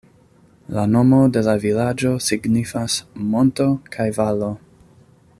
[0.75, 2.95] La nomo de la vilaĝo signifas
[3.33, 3.67] "Monto
[3.97, 4.49] kaj Valo".